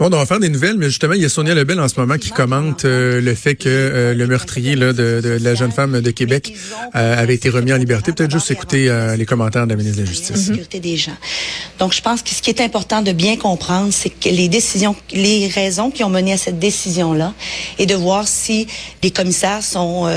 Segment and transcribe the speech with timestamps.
[0.00, 2.00] Bon, on va faire des nouvelles, mais justement, il y a Sonia Lebel en ce
[2.00, 5.72] moment qui commente euh, le fait que euh, le meurtrier là, de, de, la jeune
[5.72, 6.54] femme de Québec
[6.94, 8.10] euh, avait été remis en liberté.
[8.12, 10.30] Peut-être juste écouter les commentaires de la ministre de la Justice.
[10.30, 11.16] La sécurité des gens.
[11.78, 14.96] Donc, je pense que ce qui est important de bien comprendre, c'est que les décisions,
[15.12, 17.34] les raisons qui ont mené à cette décision-là,
[17.78, 18.68] et de voir si
[19.02, 20.10] les commissaires sont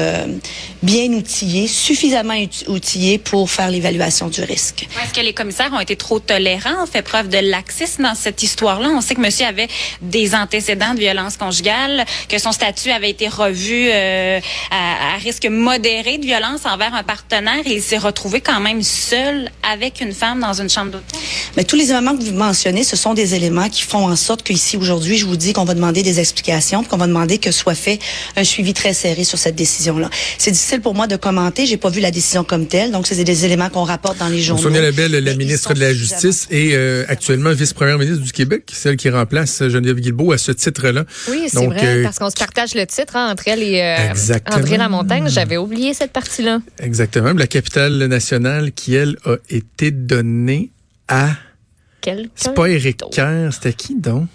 [0.81, 2.36] bien outillés, suffisamment
[2.68, 4.88] outillés pour faire l'évaluation du risque.
[5.04, 8.43] Est-ce que les commissaires ont été trop tolérants, ont fait preuve de laxisme dans cette
[8.43, 8.89] histoire-là?
[8.89, 9.68] On sait que monsieur avait
[10.01, 14.39] des antécédents de violence conjugale, que son statut avait été revu euh,
[14.71, 19.49] à, risque modéré de violence envers un partenaire et il s'est retrouvé quand même seul
[19.63, 21.20] avec une femme dans une chambre d'hôtel.
[21.57, 24.43] Mais tous les éléments que vous mentionnez, ce sont des éléments qui font en sorte
[24.43, 27.75] qu'ici aujourd'hui, je vous dis qu'on va demander des explications, qu'on va demander que soit
[27.75, 27.99] fait
[28.35, 30.09] un suivi très serré sur cette décision-là.
[30.37, 33.23] C'est difficile pour moi de commenter, j'ai pas vu la décision comme telle, donc c'est
[33.23, 34.63] des éléments qu'on rapporte dans les journaux.
[34.63, 38.97] Sonia Lebel, la ministre de la Justice et euh, actuellement vice-première ministre du Québec, celle
[38.97, 41.05] qui remplace Geneviève Guilbeault à ce titre-là.
[41.29, 44.35] Oui, c'est vrai, euh, parce qu'on se partage le titre hein, entre elle et euh,
[44.51, 45.29] André Lamontagne.
[45.29, 46.59] J'avais oublié cette partie-là.
[46.79, 47.34] Exactement.
[47.34, 50.73] La capitale nationale qui, elle, a été donnée
[51.07, 51.32] à...
[52.01, 54.27] Quel C'est pas Éric Kerr, c'était qui donc?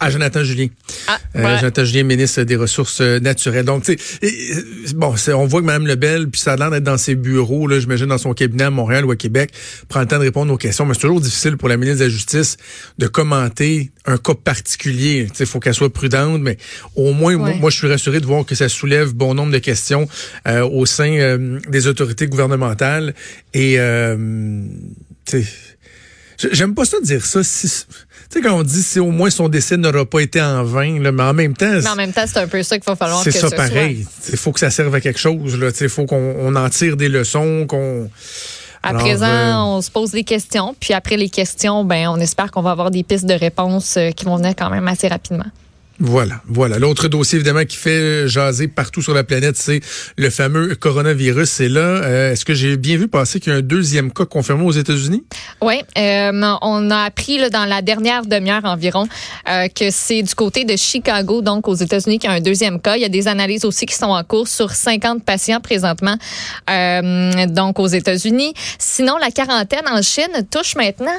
[0.00, 0.66] Ah, Jonathan Julien.
[1.06, 3.64] Ah, euh, Jonathan Julien, ministre des Ressources euh, naturelles.
[3.64, 6.82] Donc, tu sais, euh, bon, on voit que Mme Lebel, puis ça a l'air d'être
[6.82, 9.52] dans ses bureaux, là, j'imagine dans son cabinet à Montréal ou à Québec,
[9.88, 10.84] prend le temps de répondre aux questions.
[10.84, 12.56] Mais c'est toujours difficile pour la ministre de la Justice
[12.98, 15.26] de commenter un cas particulier.
[15.30, 16.58] Tu sais, il faut qu'elle soit prudente, mais
[16.96, 20.08] au moins, moi, je suis rassuré de voir que ça soulève bon nombre de questions
[20.46, 23.14] au sein des autorités gouvernementales.
[23.54, 23.78] Et,
[25.24, 25.46] tu sais,
[26.52, 27.42] J'aime pas ça dire ça.
[27.42, 27.74] Si, tu
[28.30, 31.12] sais, quand on dit si au moins son décès n'aura pas été en vain, là,
[31.12, 31.70] mais en même temps.
[31.70, 34.06] Mais en même temps, c'est un peu ça qu'il va falloir que C'est ça pareil.
[34.30, 35.58] Il faut que ça serve à quelque chose.
[35.80, 38.10] Il faut qu'on en tire des leçons, qu'on.
[38.82, 42.50] À présent, euh, on se pose des questions, puis après les questions, ben, on espère
[42.50, 45.46] qu'on va avoir des pistes de réponse euh, qui vont venir quand même assez rapidement.
[46.00, 46.80] Voilà, voilà.
[46.80, 49.80] L'autre dossier, évidemment, qui fait jaser partout sur la planète, c'est
[50.16, 51.48] le fameux coronavirus.
[51.48, 51.80] C'est là.
[51.80, 54.72] Euh, est-ce que j'ai bien vu passer qu'il y a un deuxième cas confirmé aux
[54.72, 55.22] États-Unis?
[55.62, 59.06] Oui, euh, on a appris dans la dernière demi-heure environ
[59.48, 62.80] euh, que c'est du côté de Chicago, donc aux États-Unis, qu'il y a un deuxième
[62.80, 62.96] cas.
[62.96, 66.16] Il y a des analyses aussi qui sont en cours sur 50 patients présentement,
[67.48, 68.52] donc aux États-Unis.
[68.78, 71.12] Sinon, la quarantaine en Chine touche maintenant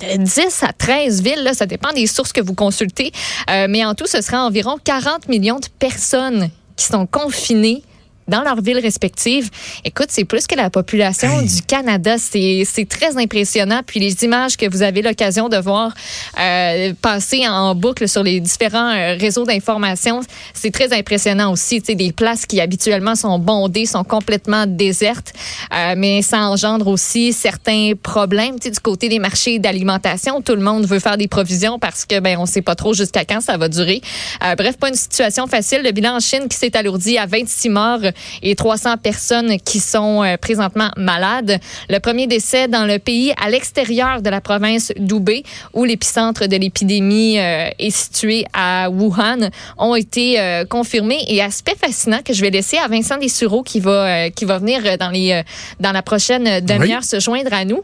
[0.00, 3.12] 10 à 13 villes, là, ça dépend des sources que vous consultez,
[3.50, 7.82] euh, mais en tout, ce sera environ 40 millions de personnes qui sont confinées
[8.28, 9.50] dans leurs villes respectives.
[9.84, 12.16] Écoute, c'est plus que la population du Canada.
[12.18, 13.80] C'est très impressionnant.
[13.86, 15.92] Puis les images que vous avez l'occasion de voir
[16.40, 20.20] euh, passer en boucle sur les différents euh, réseaux d'information,
[20.54, 21.80] c'est très impressionnant aussi.
[21.80, 25.32] Tu sais, des places qui habituellement sont bondées sont complètement désertes,
[25.74, 28.58] euh, mais ça engendre aussi certains problèmes.
[28.58, 32.04] Tu sais, du côté des marchés d'alimentation, tout le monde veut faire des provisions parce
[32.04, 34.00] que ben on sait pas trop jusqu'à quand ça va durer.
[34.44, 35.82] Euh, bref, pas une situation facile.
[35.82, 38.00] Le bilan en Chine qui s'est alourdi à 26 morts
[38.42, 41.58] et 300 personnes qui sont euh, présentement malades.
[41.88, 45.42] Le premier décès dans le pays à l'extérieur de la province d'Hubei,
[45.74, 51.24] où l'épicentre de l'épidémie euh, est situé à Wuhan, ont été euh, confirmés.
[51.28, 54.98] Et aspect fascinant que je vais laisser à Vincent Dessureau qui va qui va venir
[54.98, 55.42] dans les
[55.80, 57.82] dans la prochaine demi-heure se joindre à nous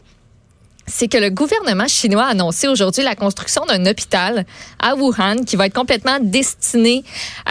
[0.85, 4.45] c'est que le gouvernement chinois a annoncé aujourd'hui la construction d'un hôpital
[4.79, 7.03] à Wuhan qui va être complètement destiné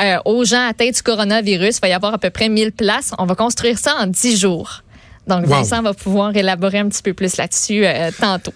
[0.03, 1.77] euh, aux gens atteints du coronavirus.
[1.77, 3.13] Il va y avoir à peu près 1000 places.
[3.19, 4.83] On va construire ça en 10 jours.
[5.27, 8.53] Donc, Vincent va pouvoir élaborer un petit peu plus là-dessus euh, tantôt.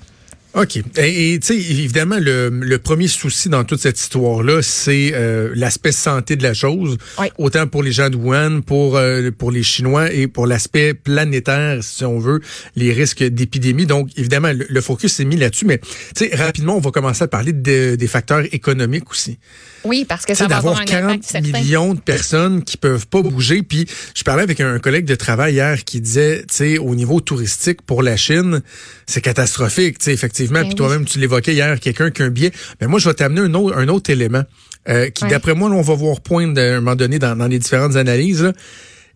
[0.57, 0.79] OK.
[0.97, 5.93] Et tu sais, évidemment, le, le, premier souci dans toute cette histoire-là, c'est euh, l'aspect
[5.93, 6.97] santé de la chose.
[7.37, 11.85] Autant pour les gens de Wuhan, pour, euh, pour les Chinois et pour l'aspect planétaire,
[11.85, 12.41] si on veut,
[12.75, 13.85] les risques d'épidémie.
[13.85, 15.67] Donc, évidemment, le, focus s'est mis là-dessus.
[15.67, 19.39] Mais, tu sais, rapidement, on va commencer à parler des facteurs économiques aussi.
[19.85, 23.63] Oui, parce que ça va avoir un 40 millions de personnes qui peuvent pas bouger.
[23.63, 27.21] Puis, je parlais avec un collègue de travail hier qui disait, tu sais, au niveau
[27.21, 28.63] touristique pour la Chine,
[29.07, 30.46] c'est catastrophique, tu sais, effectivement.
[30.53, 32.53] Ben puis toi-même, tu l'évoquais hier, quelqu'un qui a un billet.
[32.81, 34.43] Mais moi, je vais t'amener un autre, un autre élément
[34.89, 37.97] euh, qui, d'après moi, on va voir poindre à un moment donné dans, les différentes
[37.97, 38.53] analyses,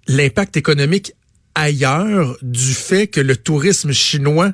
[0.09, 1.13] l'impact économique
[1.55, 4.53] ailleurs du fait que le tourisme chinois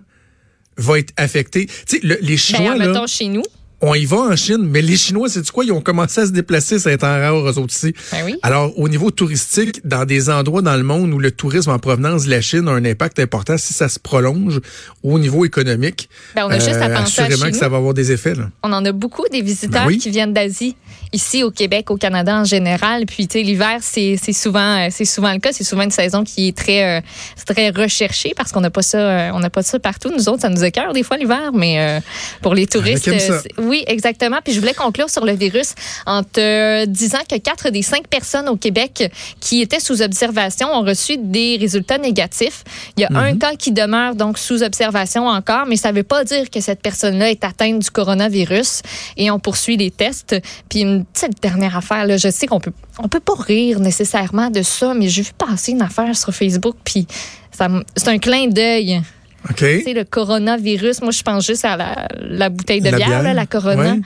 [0.76, 1.67] va être affecté.
[1.87, 3.43] Tu sais, les ben, Chinois, ben, là, chez nous
[3.81, 5.64] on y va en Chine, mais les Chinois, c'est quoi?
[5.64, 7.94] Ils ont commencé à se déplacer, ça est en rare aux autres ici.
[8.11, 11.78] Ben Alors, au niveau touristique, dans des endroits dans le monde où le tourisme en
[11.78, 14.61] provenance de la Chine a un impact important, si ça se prolonge
[15.02, 17.93] au niveau économique, ben, on a juste à euh, penser assurément que ça va avoir
[17.93, 18.34] des effets.
[18.34, 18.50] Là.
[18.62, 20.75] On en a beaucoup des visiteurs ben qui viennent d'Asie,
[21.12, 23.06] ici au Québec, au Canada en général.
[23.06, 25.52] Puis, tu sais, l'hiver, c'est souvent, c'est souvent le cas.
[25.52, 27.00] C'est souvent une saison qui est très, euh,
[27.46, 30.10] très recherchée parce qu'on n'a pas ça, euh, on n'a pas ça partout.
[30.10, 32.00] Nous autres, ça nous écœure des fois l'hiver, mais
[32.43, 33.19] pour les touristes, oui
[33.58, 34.38] Oui, exactement.
[34.43, 35.75] Puis je voulais conclure sur le virus
[36.06, 39.10] en te disant que quatre des cinq personnes au Québec
[39.40, 42.64] qui étaient sous observation ont reçu des résultats négatifs.
[42.96, 43.38] Il y a un mhm.
[43.38, 46.81] cas qui demeure donc sous observation encore, mais ça ne veut pas dire que cette
[46.81, 48.82] personne-là est atteinte du coronavirus
[49.16, 50.37] et on poursuit les tests.
[50.69, 54.50] Puis une petite dernière affaire, là, je sais qu'on peut on peut pas rire nécessairement
[54.50, 57.06] de ça, mais j'ai vu passer une affaire sur Facebook, puis
[57.50, 59.03] c'est un clin d'œil.
[59.50, 59.59] OK.
[59.59, 61.03] C'est le coronavirus.
[61.03, 63.97] Moi, je pense juste à la, bouteille de bière, la Corona.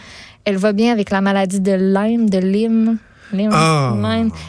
[0.45, 2.99] Elle va bien avec la maladie de Lyme, de Lyme.
[3.53, 3.95] Ah.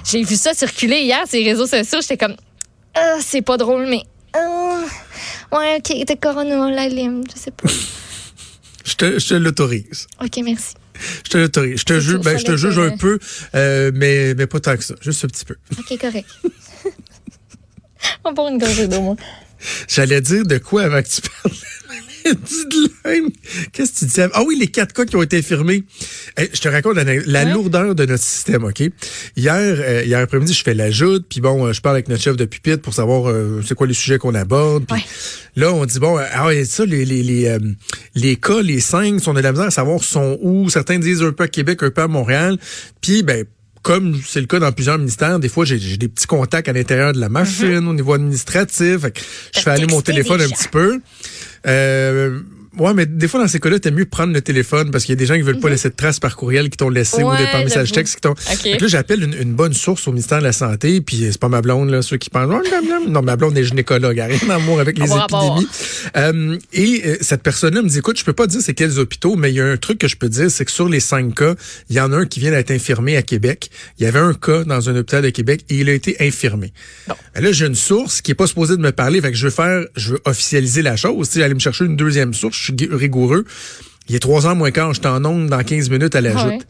[0.03, 1.99] J'ai vu ça circuler hier sur les réseaux sociaux.
[2.01, 2.35] J'étais comme,
[2.95, 4.03] ah, c'est pas drôle, mais.
[4.33, 4.81] Ah,
[5.51, 7.69] ouais, OK, t'es Corona, la Lyme, je sais pas.
[8.85, 10.07] je te, je te l'autorise.
[10.21, 10.73] OK, merci.
[11.23, 11.79] Je te l'autorise.
[11.79, 13.19] Je te juge, ben, je te juge un peu,
[13.55, 14.95] euh, mais, mais pas tant que ça.
[15.01, 15.55] Juste un petit peu.
[15.77, 16.29] OK, correct.
[18.23, 19.15] On va prendre une gorgée d'eau, moi.
[19.87, 21.55] J'allais dire de quoi avant que tu parles
[23.73, 24.27] Qu'est-ce que tu disais?
[24.33, 25.83] Ah oui, les quatre cas qui ont été infirmés.
[26.37, 28.81] je te raconte la, lourdeur de notre système, OK?
[29.35, 32.35] Hier, euh, hier après-midi, je fais l'ajout, puis bon, euh, je parle avec notre chef
[32.35, 34.85] de pupitre pour savoir euh, c'est quoi les sujets qu'on aborde.
[35.55, 37.57] Là, on dit, bon, ah, ça, les, les, les,
[38.15, 40.69] les cas, les cinq, sont de la misère à savoir sont où.
[40.69, 42.57] Certains disent un peu à Québec, un peu à Montréal.
[43.01, 43.45] Puis, ben,
[43.81, 47.13] comme c'est le cas dans plusieurs ministères, des fois, j'ai des petits contacts à l'intérieur
[47.13, 47.87] de la machine, mm-hmm.
[47.87, 48.99] au niveau administratif.
[49.55, 50.99] je fais aller mon téléphone un petit peu.
[51.67, 52.41] Euh,
[52.77, 55.17] Ouais, mais des fois, dans ces cas-là, t'es mieux prendre le téléphone parce qu'il y
[55.17, 55.73] a des gens qui veulent pas mhm.
[55.73, 58.33] laisser de traces par courriel qui t'ont laissé ou des par message texte qui t'ont.
[58.33, 61.61] Donc là, j'appelle une, bonne source au ministère de la Santé, puis c'est pas ma
[61.61, 62.49] blonde, là, ceux qui pensent,
[63.07, 65.67] non, ma blonde est gynécologue, rien d'amour avec les épidémies.
[66.15, 69.35] Euh, et euh, cette personne-là me dit, écoute, je peux pas dire c'est quels hôpitaux,
[69.35, 71.35] mais il y a un truc que je peux dire, c'est que sur les cinq
[71.35, 71.55] cas,
[71.89, 73.69] il y en a un qui vient d'être infirmé à Québec.
[73.99, 76.71] Il y avait un cas dans un hôpital de Québec et il a été infirmé.
[77.07, 79.45] Ben là, j'ai une source qui est pas supposée de me parler, fait que je
[79.45, 81.29] veux faire, je veux officialiser la chose.
[81.29, 83.45] Tu aller me chercher une deuxième source suis rigoureux.
[84.09, 86.67] Il est trois heures moins quart, je en onde dans 15 minutes à la joute.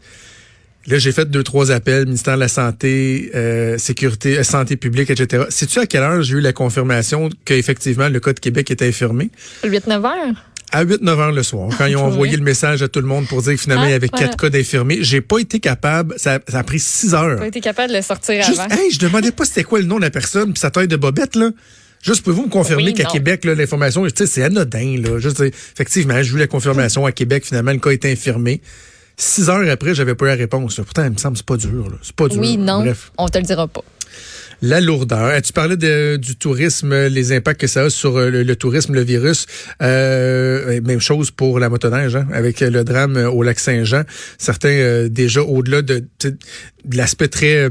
[0.86, 5.10] Là, j'ai fait deux, trois appels, ministère de la Santé, euh, Sécurité, euh, Santé publique,
[5.10, 5.44] etc.
[5.48, 9.30] Sais-tu à quelle heure j'ai eu la confirmation qu'effectivement le Code Québec était infirmé?
[9.64, 10.34] 8-9 heures?
[10.72, 13.28] À 8-9 heures le soir, quand ils ont envoyé le message à tout le monde
[13.28, 14.98] pour dire que finalement, il y avait ah, quatre cas d'infirmés.
[15.02, 17.38] J'ai pas été capable, ça, a pris 6 heures.
[17.38, 18.74] Pas été capable de le sortir Juste, avant.
[18.74, 20.96] Hey, je demandais pas c'était quoi le nom de la personne, puis sa taille de
[20.96, 21.50] bobette, là.
[22.02, 24.96] Juste, pouvez-vous me confirmer qu'à Québec, l'information, c'est anodin.
[25.00, 25.18] Là.
[25.18, 28.60] Juste, effectivement, j'ai eu la confirmation à Québec, finalement, le cas est infirmé.
[29.16, 30.76] Six heures après, j'avais pas eu la réponse.
[30.76, 31.96] Pourtant, il me semble que c'est pas dur.
[32.02, 32.40] C'est pas dur.
[32.40, 33.12] Oui, non, Bref.
[33.18, 33.84] on te le dira pas
[34.62, 35.42] la lourdeur.
[35.42, 39.46] Tu parlais du tourisme, les impacts que ça a sur euh, le, tourisme, le virus.
[39.82, 44.02] Euh, même chose pour la motoneige, hein, avec le drame au lac Saint-Jean.
[44.38, 46.36] Certains euh, déjà au-delà de, de
[46.94, 47.64] l'aspect très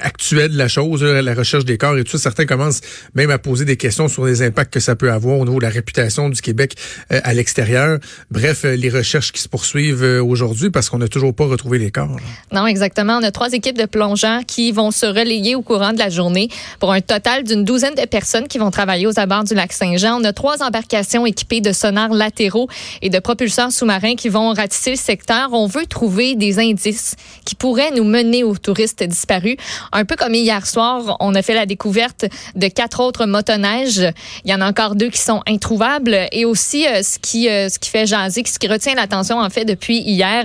[0.00, 2.82] actuel de la chose, la recherche des corps et tout ça, certains commencent
[3.14, 5.64] même à poser des questions sur les impacts que ça peut avoir au niveau de
[5.64, 6.74] la réputation du Québec
[7.08, 7.98] à l'extérieur.
[8.30, 12.18] Bref, les recherches qui se poursuivent aujourd'hui parce qu'on n'a toujours pas retrouvé les corps.
[12.52, 13.18] Non, exactement.
[13.18, 16.48] On a trois équipes de plongeurs qui vont se relayer au courant de la journée
[16.78, 20.20] pour un total d'une douzaine de personnes qui vont travailler aux abords du lac Saint-Jean.
[20.20, 22.68] On a trois embarcations équipées de sonars latéraux
[23.02, 25.50] et de propulseurs sous-marins qui vont ratisser le secteur.
[25.52, 29.56] On veut trouver des indices qui pourraient nous mener aux touristes disparus.
[29.92, 34.12] Un peu comme hier soir, on a fait la découverte de quatre autres motoneiges.
[34.44, 37.68] Il y en a encore deux qui sont introuvables et aussi euh, ce qui euh,
[37.68, 40.44] ce qui fait jaser, ce qui retient l'attention en fait depuis hier,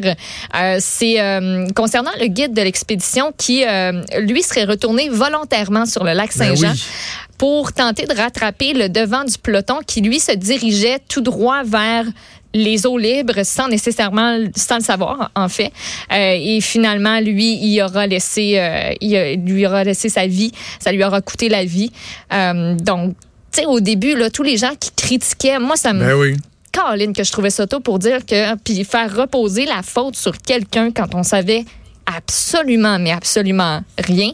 [0.55, 1.15] euh, c'est
[1.75, 3.63] concernant le guide de l'expédition qui
[4.17, 6.73] lui serait retourné volontairement sur le lac ben Saint-Jean.
[7.37, 12.05] pour tenter de rattraper le devant du peloton qui, lui, se dirigeait tout droit vers
[12.53, 15.71] les eaux libres sans nécessairement sans le savoir en fait
[16.11, 20.91] euh, et finalement lui il aura laissé euh, il lui aura laissé sa vie ça
[20.91, 21.91] lui aura coûté la vie
[22.31, 23.15] euh, donc
[23.51, 26.37] tu sais au début là tous les gens qui critiquaient moi ça me ben oui.
[26.71, 30.37] Caroline que je trouvais ça tôt pour dire que puis faire reposer la faute sur
[30.37, 31.65] quelqu'un quand on savait
[32.05, 34.31] absolument mais absolument rien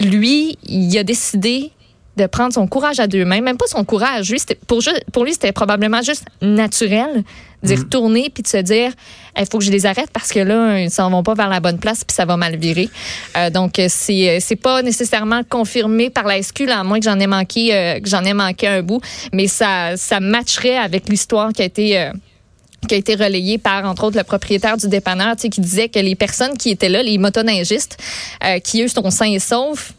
[0.00, 1.70] lui, il a décidé
[2.16, 4.30] de prendre son courage à deux mains, même pas son courage.
[4.30, 4.80] Lui, pour,
[5.12, 7.24] pour lui, c'était probablement juste naturel
[7.62, 7.78] d'y mm.
[7.78, 8.92] retourner puis de se dire
[9.36, 11.58] il faut que je les arrête parce que là, ils s'en vont pas vers la
[11.58, 12.88] bonne place puis ça va mal virer.
[13.36, 17.26] Euh, donc, c'est c'est pas nécessairement confirmé par la SQ, à moins que j'en ai
[17.26, 19.00] manqué euh, que j'en ai manqué un bout,
[19.32, 21.98] mais ça, ça matcherait avec l'histoire qui a été.
[21.98, 22.12] Euh,
[22.86, 25.88] qui a été relayé par, entre autres, le propriétaire du dépanneur, tu sais, qui disait
[25.88, 27.96] que les personnes qui étaient là, les motoneigistes,
[28.44, 29.92] euh, qui eux sont sains et saufs,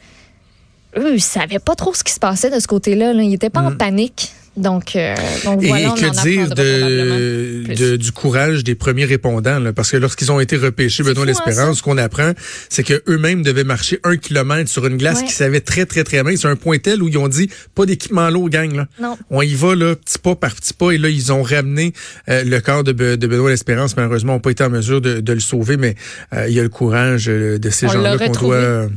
[0.98, 3.12] eux, ils savaient pas trop ce qui se passait de ce côté-là.
[3.14, 3.78] Ils n'étaient pas en mm.
[3.78, 4.32] panique.
[4.58, 9.06] Donc, euh, donc Et voilà, on que en dire de, de- du courage des premiers
[9.06, 12.32] répondants, là, parce que lorsqu'ils ont été repêchés, Benoît hein, l'Espérance, ce qu'on apprend,
[12.70, 15.26] c'est que eux-mêmes devaient marcher un kilomètre sur une glace Ouais.
[15.28, 16.42] qui savait très, très, très mince.
[16.42, 18.88] C'est un point tel où ils ont dit, pas d'équipement lourd, gang, là.
[19.00, 19.18] Non.
[19.30, 21.94] On y va, là, petit pas par petit pas, et là, ils ont ramené
[22.30, 23.96] euh, le corps de, Be- de Benoît l'Espérance.
[23.98, 25.96] Malheureusement, on n'a pas été en mesure de, de le sauver, mais
[26.34, 28.58] euh, il y a le courage euh, de ces On gens-là l'a qu'on retrouvé.
[28.62, 28.88] doit...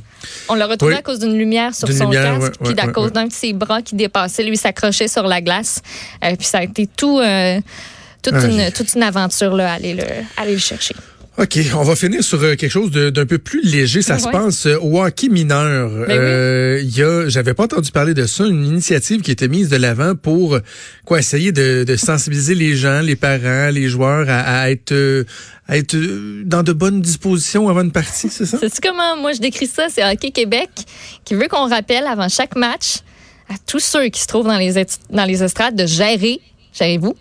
[0.49, 0.99] On l'a retrouvé Oui.
[0.99, 3.53] à cause d'une lumière sur son lumière, casque, ouais, puis à cause d'un de ses
[3.53, 5.48] bras qui dépassait, lui s'accrochait sur la glace.
[6.25, 7.61] Euh, puis ça a été tout, euh,
[8.23, 8.67] toute, Ouais.
[8.67, 10.05] une, toute une aventure là, aller le,
[10.37, 10.95] aller le chercher.
[11.41, 14.03] OK, on va finir sur euh, quelque chose d'un peu plus léger.
[14.03, 14.33] Ça se Ouais?
[14.33, 15.89] passe au hockey mineur.
[16.09, 19.47] Ben Euh, Il y a, j'avais pas entendu parler de ça, une initiative qui était
[19.47, 20.59] mise de l'avant pour
[21.05, 24.93] quoi essayer de, de sensibiliser les gens, les parents, les joueurs à, à être
[25.69, 25.97] à être
[26.45, 28.59] dans de bonnes dispositions avant une partie, c'est ça?
[28.61, 29.87] Sais-tu comment moi je décris ça?
[29.95, 30.71] C'est Hockey Québec
[31.25, 32.97] qui veut qu'on rappelle avant chaque match
[33.49, 34.75] à tous ceux qui se trouvent dans les,
[35.11, 36.41] dans les estrades de gérer,
[36.73, 37.15] gérez-vous,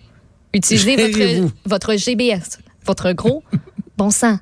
[0.53, 3.43] utilisez votre, votre GBS, votre gros
[3.97, 4.37] bon sang.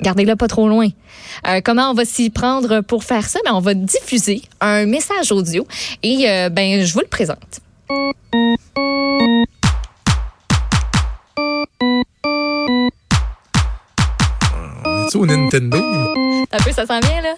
[0.00, 0.88] Gardez-le pas trop loin.
[1.48, 3.38] Euh, comment on va s'y prendre pour faire ça?
[3.46, 5.66] Ben, on va diffuser un message audio
[6.02, 7.60] et euh, ben, je vous le présente.
[14.84, 15.78] On est au Nintendo?
[16.52, 17.34] Un peu, ça s'en vient, là?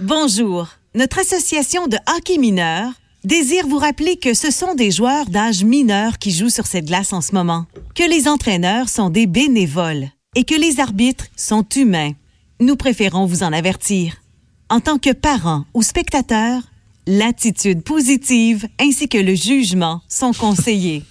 [0.00, 0.68] Bonjour.
[0.96, 2.92] Notre association de hockey mineur
[3.24, 7.12] désire vous rappeler que ce sont des joueurs d'âge mineur qui jouent sur cette glace
[7.12, 12.12] en ce moment, que les entraîneurs sont des bénévoles et que les arbitres sont humains.
[12.60, 14.22] Nous préférons vous en avertir.
[14.70, 16.62] En tant que parents ou spectateurs,
[17.08, 21.02] l'attitude positive ainsi que le jugement sont conseillés.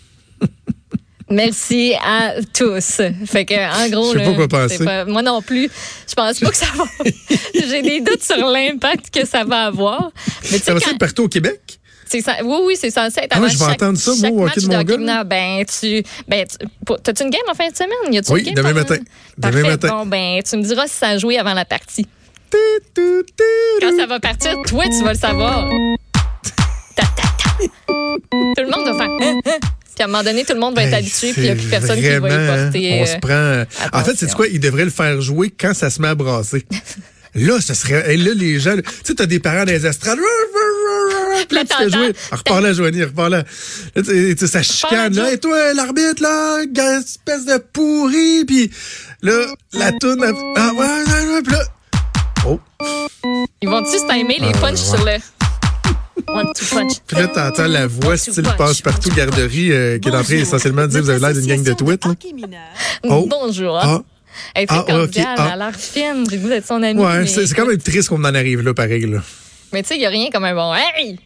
[1.30, 3.02] Merci à tous.
[3.26, 3.54] Fait que,
[3.86, 4.78] en gros, Je sais pas quoi penser.
[4.78, 5.70] c'est pas- moi non plus,
[6.08, 6.84] je pense pas que ça va.
[7.54, 10.12] J'ai des doutes sur l'impact que ça va avoir.
[10.52, 11.60] Mais Ça va quand- être partout au Québec?
[12.22, 14.30] Ça- oui, oui, c'est censé être Ah avant ouais, je vais chaque, entendre ça, moi,
[14.30, 15.26] au hockey de mon hockey gars, mineur.
[15.26, 18.14] Ben, tu, ben, tu- t'as-tu une game en fin de semaine?
[18.14, 18.98] Y a-tu Oui, une game demain matin.
[19.36, 19.88] Demain matin.
[19.88, 22.06] Bon, ben, tu me diras si ça a joué avant la partie.
[23.82, 25.68] Quand ça va partir, toi, tu vas le savoir.
[26.96, 27.58] Ta, ta, ta.
[27.58, 29.06] Tout le monde va
[29.44, 29.64] faire.
[30.04, 30.06] Hein, hein.
[30.06, 31.50] Puis à un moment donné, tout le monde va être Hey, habitué, puis il n'y
[31.52, 33.00] a plus personne qui va y vraiment, hein, porter.
[33.02, 34.00] On se euh, prend.
[34.00, 36.66] En fait, c'est quoi Il devrait le faire jouer quand ça se met à brasser.
[37.36, 38.14] Là, ce serait.
[38.14, 38.76] Et là, les gens.
[38.76, 40.20] Tu sais, t'as des parents dans les estrades.
[41.48, 42.14] Puis là, tu fais t'entends- jouer.
[42.32, 43.44] Repars là, Joanie, repars là.
[43.96, 45.16] Là, tu sais, ça chicane.
[45.16, 46.60] Là, et toi, l'arbitre, là,
[47.00, 48.46] espèce de pourri.
[48.46, 48.70] Puis
[49.24, 50.24] là, la toune.
[50.58, 51.42] Ah, ouais, ouais, ouais.
[51.44, 51.64] Puis là.
[52.46, 52.60] Oh.
[53.64, 54.78] Ils vont-tu se timer les Ah, punch ouais.
[54.78, 55.43] sur le.
[56.42, 56.94] Two punch.
[57.06, 60.88] Puis là, t'entends la voix style passe-partout garderie euh, qui est en train essentiellement de
[60.88, 62.04] dire vous avez l'air d'une gang de tweets.
[63.04, 63.28] Oh.
[63.30, 63.78] Bonjour.
[63.78, 64.02] Ah.
[64.56, 65.52] Elle très Ah, ok, cordiale, ah.
[65.54, 66.26] elle a l'air fine.
[66.30, 67.00] J'ai le goût d'être son amie.
[67.00, 69.06] Ouais, mais, c'est quand même triste qu'on en arrive là, pareil.
[69.06, 69.20] Là.
[69.72, 70.74] mais tu sais, il n'y a rien comme un bon.
[70.74, 71.20] Hey!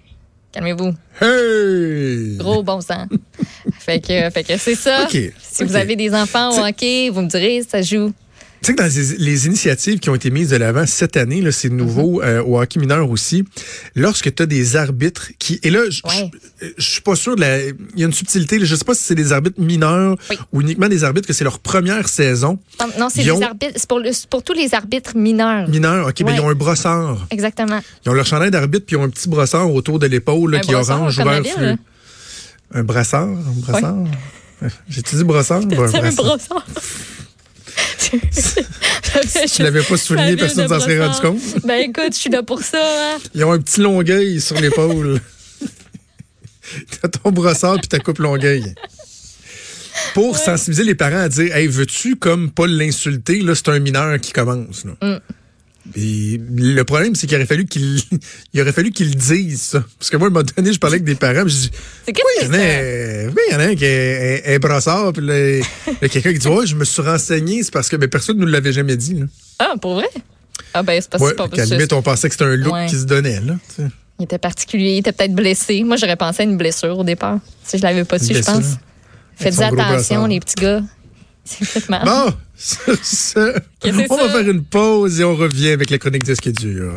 [0.51, 0.93] Calmez-vous.
[1.21, 2.37] Hey!
[2.37, 3.05] Gros bon sang.
[3.79, 5.07] fait que, fait que c'est ça.
[5.09, 8.11] Si vous avez des enfants au hockey, vous me direz, ça joue.
[8.61, 11.41] Tu sais que dans les, les initiatives qui ont été mises de l'avant cette année,
[11.41, 12.27] là, c'est nouveau Mhm.
[12.27, 13.43] euh, au hockey mineur aussi,
[13.95, 15.59] lorsque tu as des arbitres qui...
[15.63, 16.31] Et là, je Ouais.
[16.79, 19.03] suis pas sûr, de la- il y a une subtilité, là, je sais pas si
[19.03, 20.37] c'est des arbitres mineurs Oui.
[20.51, 22.57] ou uniquement des arbitres que c'est leur première saison.
[22.79, 23.39] Non, Non, c'est ont-
[23.87, 25.69] pour, le- c'est pour tous les arbitres mineurs.
[25.69, 26.35] Mineurs, OK, ben, Ouais.
[26.35, 27.27] ils ont un brossard.
[27.29, 27.79] Exactement.
[28.05, 30.71] Ils ont leur chandail d'arbitre, puis ils ont un petit brossard autour de l'épaule qui
[30.71, 31.65] est orange, vert, fleu.
[31.65, 31.75] là.
[32.73, 33.27] Un brassard?
[33.29, 33.97] Un brassard?
[34.89, 35.61] J'ai-tu dit brossard?
[35.65, 36.37] un C'est un brassard?
[38.31, 41.65] Si tu l'avais pas souligné, personne ne s'en serait rendu compte.
[41.65, 42.77] Ben écoute, je suis là pour ça.
[42.79, 43.17] Hein.
[43.33, 45.19] Ils ont un petit longueuil sur l'épaule.
[47.01, 48.75] T'as ton brossard puis ta coupe longueuil.
[50.13, 53.41] Pour sensibiliser les parents à dire Hey, veux-tu comme pas l'insulter?
[53.41, 54.85] Là, c'est un mineur qui commence.
[54.85, 54.93] là.
[55.01, 55.19] Mm.
[55.95, 58.01] Et le problème, c'est qu'il aurait fallu qu'il
[58.53, 59.83] il aurait fallu qu'il dise ça.
[59.99, 61.71] Parce que moi, à un moment donné, je parlais avec des parents, je dis
[62.05, 63.27] C'est Oui, il y a, c'est?
[63.27, 65.63] oui, il y en a un qui est brossard, puis il
[66.01, 68.37] y a quelqu'un qui dit Ouais, je me suis renseigné, c'est parce que ben, personne
[68.37, 69.15] ne nous l'avait jamais dit.
[69.15, 69.25] Là.
[69.59, 70.09] Ah, pour vrai?
[70.73, 72.73] Ah, ben c'est parce Ouais, c'est qu'à pas limite, on pensait que c'était un look
[72.73, 72.85] Ouais.
[72.87, 73.39] qui se donnait.
[73.41, 73.55] Là.
[74.19, 75.83] Il était particulier, il était peut-être blessé.
[75.83, 77.39] Moi, j'aurais pensé à une blessure au départ.
[77.63, 78.75] Si je l'avais pas su, je pense.
[79.35, 80.27] Faites attention, brassard.
[80.27, 80.81] les petits gars.
[81.61, 81.89] C'est.
[81.89, 85.97] Bon, ça, ça, Que c'est on va faire une pause et on revient avec la
[85.97, 86.93] chronique de ce qui est dur.